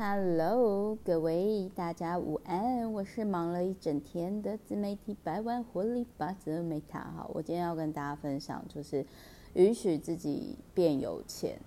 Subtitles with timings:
[0.00, 7.28] Hello，各位大家午安，我是忙了一整天的自媒体百万活力法则美塔哈。
[7.34, 9.04] 我今天要跟大家分享，就是
[9.54, 11.58] 允许自己变有钱。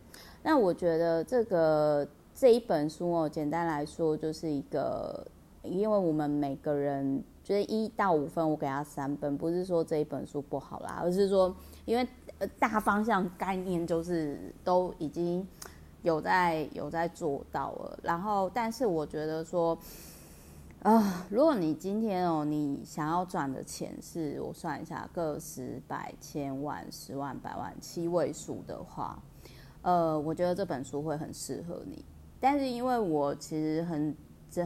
[0.44, 5.28] 那我觉得这个这一本书哦，简单来说就是一个，
[5.63, 11.54] 因为我们每个人就是一到五分，我给他三分，不是说这一本书不好啦，而是说
[11.84, 12.08] 因为
[12.58, 15.46] 大方向概念就是都已经。
[16.04, 19.77] 有在有在做到了，然后但是我觉得说，
[20.82, 29.22] 啊、如果你今天哦，你想要赚的钱是我算一下，个十百千万十万百万七位数的话，
[29.84, 32.04] 呃，我觉得这本书会很适合你。
[32.40, 34.18] 但是因为我其实很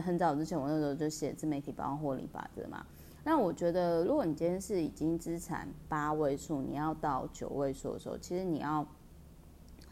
[0.02, 2.86] 很早之前，我那时候就写自媒体百万获利法则嘛，
[3.24, 8.86] 那我觉得如果你今天是已经资产八位数，你要到九位数的时候，其实你要。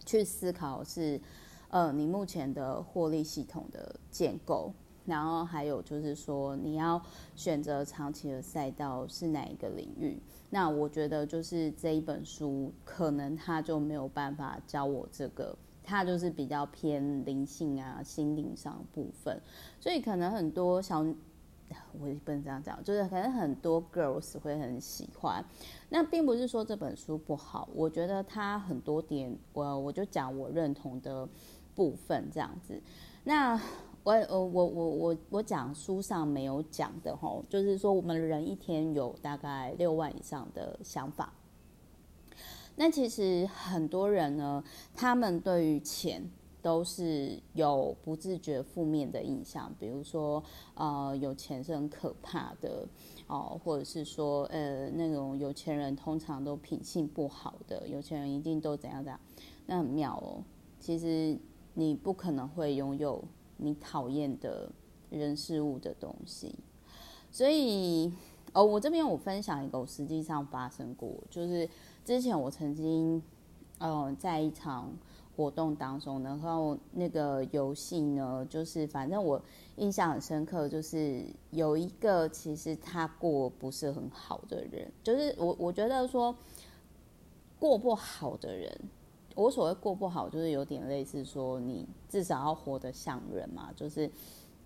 [0.05, 1.21] 去思考是，
[1.69, 4.73] 呃，你目前的获利系统的建构，
[5.05, 7.01] 然后还有就是说，你要
[7.35, 10.20] 选择长期的赛道是哪一个领域？
[10.51, 19.41] 那我觉得就是这一本书，可能他就没有办法教我这个，他就是比较偏灵性啊、心灵上部分，
[19.81, 21.05] 所以可能很多小。
[21.98, 25.45] 我也不能这样讲，就是可能很多 girls 会很喜欢，
[25.89, 31.29] 那并不是说这本书不好，我觉得它很多点，我我就讲我认同的
[31.75, 32.81] 部分这样子。
[33.25, 33.55] 那
[34.03, 41.33] 我我我我我我讲书上没有讲的吼，就是说我们人一天有大概六万以上的想法。
[42.77, 44.62] 那其实很多人呢，
[44.95, 46.31] 他们对于钱。
[46.65, 52.89] 都是有不自觉负面的印象，比如说，呃，有钱是很可怕的
[53.27, 59.21] 哦，或者是说，呃，那种有钱人通常都品性不好的，有钱人一定都怎样怎样，
[59.67, 60.43] 那很妙哦。
[60.81, 61.39] 其实
[61.75, 63.23] 你不可能会拥有
[63.59, 64.73] 你讨厌的
[65.11, 66.59] 人事物的东西，
[67.31, 68.11] 所以，
[68.55, 71.69] 哦，我这边我分享一个我实际上发生过，就是
[72.06, 73.22] 之前我曾经，
[73.81, 74.91] 嗯、在一场。
[75.37, 79.43] 活动当中，然后那个游戏呢，就是反正我
[79.77, 86.33] 印象很深刻，就是有一个其实他过不是很好的人，就是我我觉得说
[87.59, 88.73] 过不好的人，
[89.34, 94.09] 我所谓过不好，就是有点类似说你至少要活得像人嘛，就是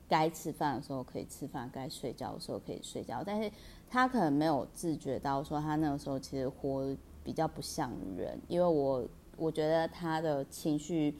[0.06, 3.50] 该吃饭的时候可以吃饭，该睡觉的时候可以睡觉，但是
[3.88, 9.02] 他可能没有自觉到说他那个时候其实活比较不像人，因为我。
[9.38, 11.14] 我觉得他的情绪，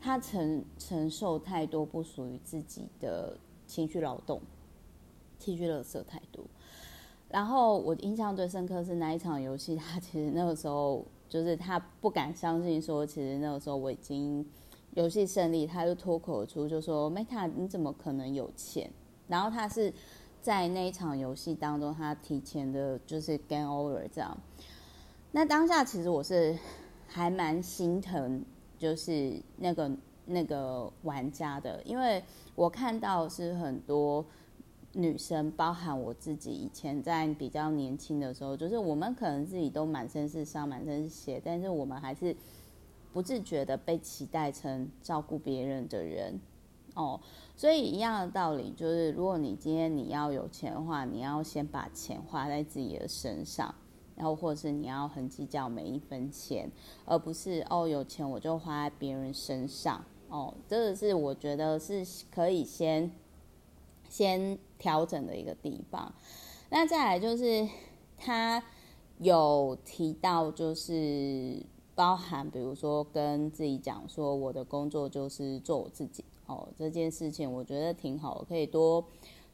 [0.00, 3.36] 他承承受太多不属于自己的
[3.66, 4.40] 情绪劳动，
[5.38, 6.44] 情绪垃圾太多。
[7.28, 14.46] 然后我印象最深刻是那一场游戏，他其实那个时候就是他不敢相信说，其实那个时候我已经
[14.92, 18.88] 游戏胜利，他就脱口而出就说：“Meta，你怎么可能有钱？”
[19.26, 19.92] 然后他是
[20.40, 24.38] 在那一场游戏当中，他提前的就是 game over 这样。
[25.32, 26.56] 那当下其实我是。
[27.14, 28.44] 还蛮心疼，
[28.76, 29.88] 就是那个
[30.26, 32.20] 那个玩家的，因为
[32.56, 34.24] 我看到是很多
[34.94, 42.34] 女生，包含我自己，以前在比较年轻的时候，就是我们可能自己都满身是伤、满身是血，但是我们还是
[43.12, 46.40] 不自觉的被期待成照顾别人的人
[46.96, 47.20] 哦。
[47.54, 53.72] 所以一样的道理，就是如果你今天你要有钱的话，你要先把钱花在自己的身上。
[54.16, 56.70] 然后，或者是你要很计较每一分钱，
[57.04, 60.54] 而不是哦，有钱我就花在别人身上哦。
[60.68, 63.10] 这个是我觉得是可以先
[64.08, 66.14] 先调整的一个地方。
[66.70, 67.68] 那再来就是
[68.16, 68.62] 他
[69.18, 71.60] 有提到，就是
[71.96, 76.68] 包含比如说跟自己讲说，我的工作就是做我自己哦。
[76.78, 79.04] 这件事情我觉得挺好，可以多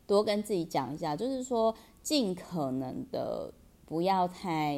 [0.06, 3.50] 多跟自己讲一下，就是说尽可能的。
[3.91, 4.77] 不要太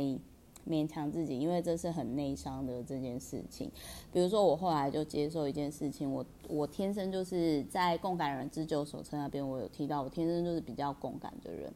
[0.67, 3.71] 勉强自己，因为这是很内伤的这件事情。
[4.11, 11.70] 比如说，我后来就接受一件事情，我我天生就是在共感人自救手册那边，我有提到，我天生就是比较共感的人。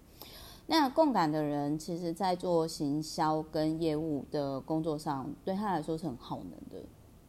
[0.67, 6.83] 那共感的人，其实在做行销跟业务的工作上，对他来说是很耗能的，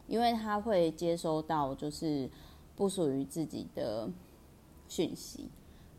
[0.06, 2.30] 因为他会接收到就是
[2.74, 4.08] 不属于自己的
[4.88, 5.50] 讯息，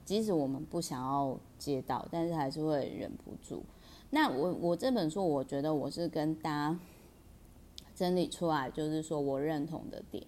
[0.03, 3.61] 即使我们不想要接到，但是还是会忍不住。
[4.11, 6.79] 那我我这本书，我觉得我是跟大家
[7.95, 10.23] 整理出来，就是说我认同的点。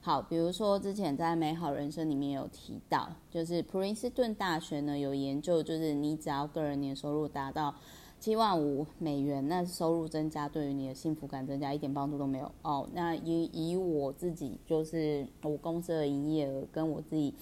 [0.00, 7.74] 好，比如说之前在《美好人生》里面有提到，就是普林斯顿大学呢有研究，就是你只要个人年收入达到
[8.18, 12.88] 七万五美元，那收入增加对于你的幸福感增加一点帮助都没有哦。
[12.92, 17.32] 那以以我自己就是我公司的营业额跟我自己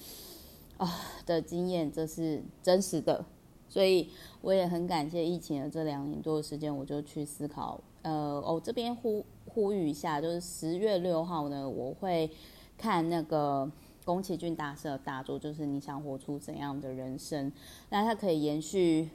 [0.77, 0.87] 啊、
[1.25, 3.25] 的经验，这是真实的，
[3.71, 4.11] 所以
[4.43, 7.81] 我也很感谢疫情的这两年多的时间，我就去思考。
[8.03, 12.31] 呃，我、这边呼呼吁一下，就是十月六号呢，我会
[12.77, 13.71] 看那个
[14.05, 17.51] 宫崎骏大师的大作，就是你想活出怎样的人生？
[17.89, 19.09] 那它可以延续。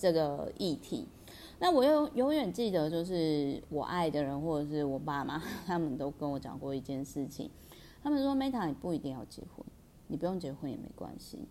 [0.00, 1.08] 这个议题，
[1.58, 7.50] 那我又永远记得，就是我爱的人或者是我爸妈， 他们都跟我讲过一件事情。
[8.00, 9.66] 他们说：“Meta，你不一定要结婚，
[10.06, 11.48] 你不用结婚也没关系，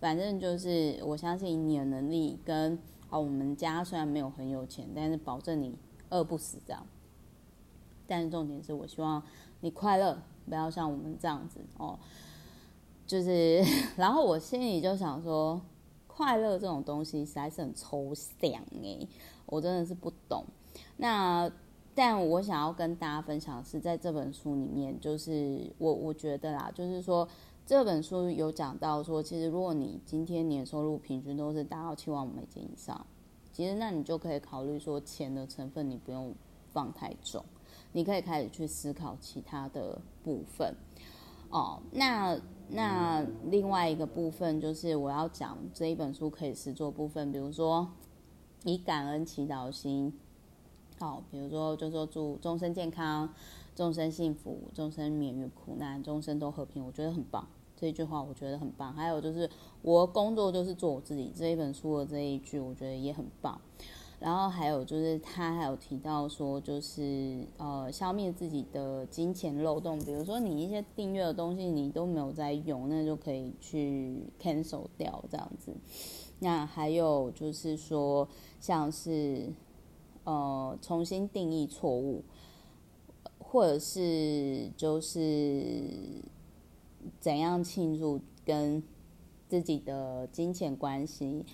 [0.00, 2.78] 反正就是我相信你的能力跟
[3.10, 5.78] 哦，我们家虽然没有很有钱，但是保证你
[6.10, 6.86] 饿不死这样。
[8.06, 9.22] 但是重点是我希望
[9.60, 11.98] 你快乐，不要像我们这样子哦。
[13.06, 13.62] 就是，
[13.96, 15.60] 然后我心里就想说。”
[16.08, 18.50] 快乐这种东西实在是很抽象
[18.80, 19.06] 诶，
[19.44, 20.42] 我真的是不懂。
[20.96, 21.50] 那
[21.94, 27.28] 但我想要跟大家分享的是，在这本书里面，就是我我觉得啦，就是说
[27.66, 33.04] 这本书有讲到说，其实如果你今天年收入平均都是达到七万美金以上，
[33.52, 36.32] 其实那你就可以考虑说，钱的成分你不用
[36.72, 37.44] 放太重，
[37.90, 40.74] 你可以开始去思考其他的部分。
[41.50, 42.40] 哦，那。
[42.68, 47.88] 那另外一个部分就是我要讲这一本书可以实作部分，比如说
[48.64, 50.12] 以感恩祈祷心，
[50.98, 53.32] 好，比如说就说祝终身健康、
[53.76, 57.46] 众生幸福、众生免于苦难、众生都和平，我觉得很棒。
[57.76, 58.92] 这句话我觉得很棒。
[58.92, 59.48] 还有就是
[59.82, 63.60] 我工作就是做我自己，这一本书的这一句我觉得也很棒。
[64.18, 75.70] 然后还有就是，他还有提到说，就是呃，消灭自己的金钱漏洞，比如说你一些订阅的东西你都没有在用，那就可以去 cancel 掉这样子。
[76.38, 78.26] 那还有就是说，
[78.58, 79.52] 像是
[80.24, 82.24] 呃，重新定义错误，
[83.38, 85.84] 或者是就是
[87.20, 88.82] 怎样庆祝跟
[89.48, 91.44] 自己的金钱关系。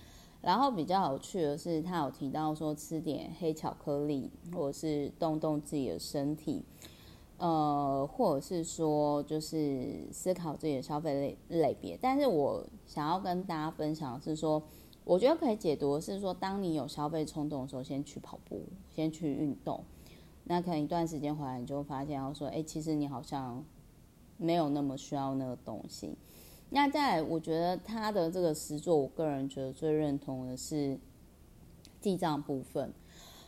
[0.41, 6.65] 然后比较有趣的是，他有提到说吃点黑巧克力，或者是动动自己的身体，
[7.37, 11.97] 呃，或者是说就是思考自己的消费类类别。
[12.03, 14.61] 但是我想要跟大家分享的是说，
[15.05, 19.85] 我觉得可以解读的是说，当你有消费冲动的时候，先去跑步，先去运动，
[20.43, 23.65] 那可能一段时间回来，你就发现，要说，哎，其实你好像
[24.43, 26.17] 没有那么需要那个东西。
[26.69, 30.99] 那在，我觉得他的这个实作，我个人觉得最认同的是
[32.01, 32.93] 记账部分。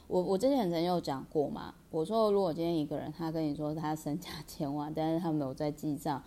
[0.06, 6.22] 我我之前曾经有讲过嘛，我说如果今天一个人他跟你说他身家千万，但是他没有在记账，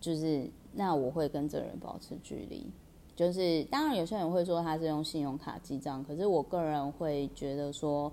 [0.00, 2.70] 就是那我会跟这个人保持距离。
[3.16, 8.12] 就是当然有些人会说他是用信用卡记账，可是我个人会觉得说，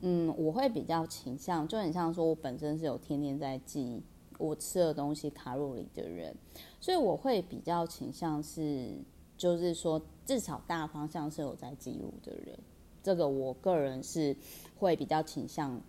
[0.00, 4.02] 嗯，我会比较倾向，就很像说我本身是有天天在记
[4.38, 6.34] 我吃的东西卡路里的人。
[6.80, 8.94] 所以我会比较倾向是，
[9.36, 12.58] 就是说至少大方向是有在记录的人，
[13.02, 14.36] 这个我个人是
[14.78, 15.80] 会比较倾向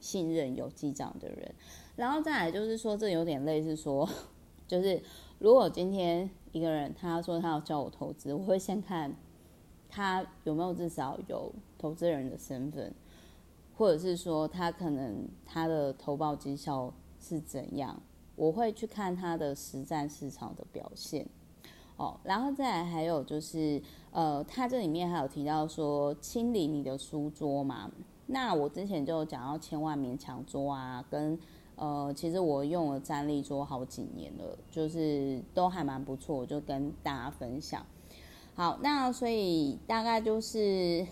[0.00, 1.54] 信任有记账的人。
[1.96, 4.08] 然后再来就是说，这有点类似说，
[4.66, 5.00] 就是
[5.38, 9.14] 如果今天一个人他说他要教我投资，我会先看
[9.88, 12.92] 他有没有至少有投资人的身份，
[13.76, 16.92] 或者是说他可能他的投报绩效
[17.26, 18.02] 是怎样。
[18.36, 21.24] 我会去看它的实战市场的表现，
[21.96, 27.88] 哦，然后再来还有就是，呃，它这里面还有提到说清理你的书桌嘛。
[28.26, 31.38] 那我之前就讲到千万勉强桌啊，跟
[31.76, 37.86] 呃，其实我用了站立桌好几年了，就是都还蛮不错，我就跟大家分享。
[38.56, 41.06] 好，那所以大概就是，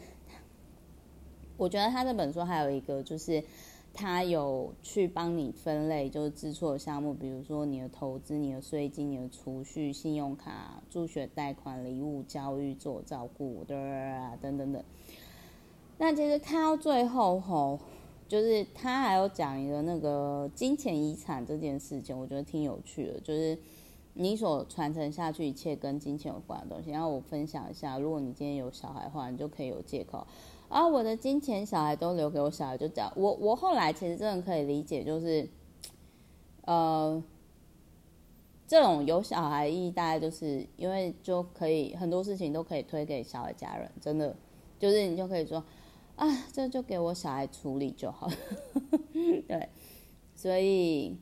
[1.57, 3.45] 我觉得他这本书还有一个就是。
[3.95, 13.75] 他有去帮你分类，就是支出的项目，比如说你的投资、你的税金、你的储蓄、信用卡、助学贷款、礼物、教育、自我照顾的
[14.41, 14.83] 等等等。
[15.99, 17.79] 那其实看到最后吼，
[18.27, 23.57] 就是他还有讲一个那个金钱遗产这件事情，我觉得挺有趣的，就是
[24.15, 26.91] 你所传承下去一切跟金钱有关的东西。
[26.91, 30.27] 然后我分享一下，如果你今天有小孩的话，你就可以有借口。
[30.73, 33.13] 啊，我的金钱小孩都留给我小孩，就这样。
[33.15, 35.47] 我我后来其实真的可以理解，就是，
[36.63, 37.23] 呃，
[38.67, 44.35] 这种有小孩意义大概就是因为就可以很多事情都可以推给小孩家人，真的
[44.79, 45.63] 就是你就可以说
[46.17, 48.31] 啊，这就给我小孩处理就好。
[49.47, 49.69] 对，
[50.35, 51.19] 所以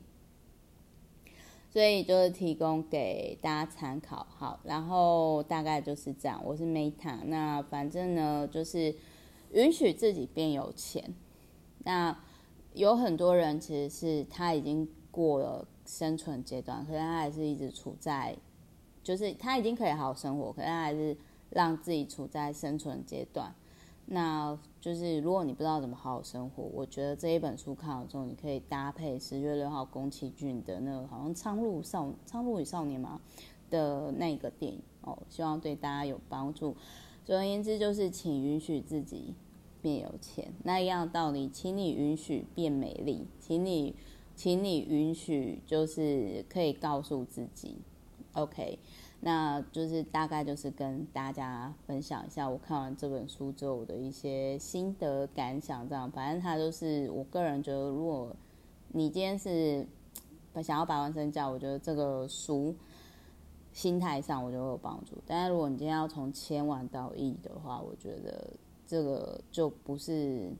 [1.69, 4.25] 所以就是提供给大家参考。
[4.29, 6.41] 好，然后大概就是这样。
[6.45, 8.95] 我是 Meta，那反正呢就是
[9.53, 11.13] 允许自己变有钱。
[11.83, 12.17] 那
[12.73, 18.37] 有很多人其实是他已经过了生存阶段，可是他还是一直处在，
[19.03, 21.17] 就是他已经可以好好生活，可是他还是
[21.49, 23.53] 让自己处在生存阶段。
[24.05, 33.19] 那就是如果你不知道怎么好好生活，我觉得这一本书看完之后，你可以搭配十月六号宫崎骏的那个好像《苍鹭少苍鹭与少年》嘛
[33.69, 36.75] 的那个电影哦，希望对大家有帮助。
[37.23, 39.35] 总而言之，就是请允许自己
[39.81, 43.95] 变有钱，那一样道理，请你允许变美丽，请你，
[44.35, 47.77] 请你允许，就是可以告诉自己
[48.33, 48.79] ，OK，
[49.21, 58.35] 那就是大概就是跟大家分享一下我看完这本书之后的一些心得感想，这样，反正他就是我个人觉得，如果
[58.89, 59.87] 你今天是
[60.61, 62.75] 想要百万身价，我觉得这个书
[63.71, 68.51] 心态上我觉得有帮助，但是如果你今天要从千万到亿的话，我觉得。
[68.91, 70.51] 这个就不是，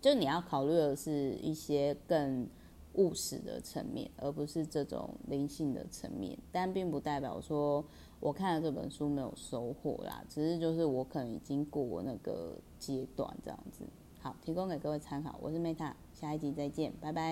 [0.00, 2.48] 就你要考虑的是一些更
[2.94, 6.38] 务实的层面，而不是这种灵性的层面。
[6.50, 7.84] 但并不代表说
[8.20, 13.84] 我看了这本书没有收获啦，只是就是我可能已经过那个阶段这样子。
[14.18, 15.38] 好，提供给各位参考。
[15.42, 17.30] 我是 Meta，下一集再见，拜拜。